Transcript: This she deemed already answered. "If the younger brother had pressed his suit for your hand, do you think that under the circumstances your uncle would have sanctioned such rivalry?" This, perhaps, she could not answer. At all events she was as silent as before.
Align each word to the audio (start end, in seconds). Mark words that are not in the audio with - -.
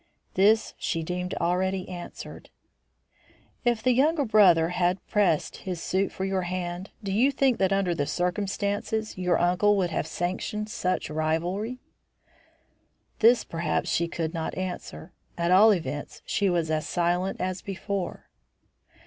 This 0.33 0.73
she 0.79 1.03
deemed 1.03 1.35
already 1.35 1.87
answered. 1.87 2.49
"If 3.63 3.83
the 3.83 3.91
younger 3.93 4.25
brother 4.25 4.69
had 4.69 4.97
pressed 5.05 5.57
his 5.57 5.79
suit 5.79 6.11
for 6.11 6.25
your 6.25 6.41
hand, 6.41 6.89
do 7.03 7.11
you 7.13 7.31
think 7.31 7.59
that 7.59 7.71
under 7.71 7.93
the 7.93 8.07
circumstances 8.07 9.15
your 9.15 9.37
uncle 9.39 9.77
would 9.77 9.91
have 9.91 10.07
sanctioned 10.07 10.69
such 10.71 11.11
rivalry?" 11.11 11.77
This, 13.19 13.43
perhaps, 13.43 13.91
she 13.91 14.07
could 14.07 14.33
not 14.33 14.57
answer. 14.57 15.13
At 15.37 15.51
all 15.51 15.71
events 15.71 16.23
she 16.25 16.49
was 16.49 16.71
as 16.71 16.87
silent 16.89 17.39
as 17.39 17.61
before. 17.61 18.27